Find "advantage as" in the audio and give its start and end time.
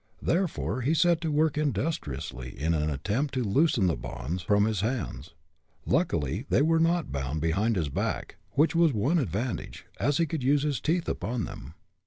9.19-10.17